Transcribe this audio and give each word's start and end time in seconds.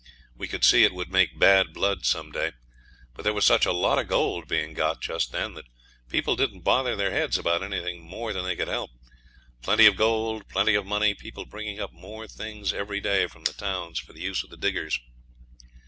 We 0.35 0.47
could 0.47 0.63
see 0.63 0.83
it 0.83 0.95
would 0.95 1.11
make 1.11 1.37
bad 1.37 1.73
blood 1.73 2.07
some 2.07 2.31
day; 2.31 2.53
but 3.13 3.21
there 3.21 3.35
was 3.35 3.45
such 3.45 3.67
a 3.67 3.71
lot 3.71 3.99
of 3.99 4.07
gold 4.07 4.47
being 4.47 4.73
got 4.73 4.99
just 4.99 5.31
then 5.31 5.53
that 5.53 5.67
people 6.09 6.35
didn't 6.35 6.61
bother 6.61 6.95
their 6.95 7.11
heads 7.11 7.37
about 7.37 7.61
anything 7.61 8.01
more 8.01 8.33
than 8.33 8.43
they 8.43 8.55
could 8.55 8.67
help 8.67 8.89
plenty 9.61 9.85
of 9.85 9.95
gold, 9.95 10.47
plenty 10.49 10.73
of 10.73 10.87
money, 10.87 11.13
people 11.13 11.45
bringing 11.45 11.79
up 11.79 11.93
more 11.93 12.27
things 12.27 12.73
every 12.73 12.99
day 12.99 13.27
from 13.27 13.43
the 13.43 13.53
towns 13.53 13.99
for 13.99 14.13
the 14.13 14.21
use 14.23 14.43
of 14.43 14.49
the 14.49 14.57
diggers. 14.57 14.99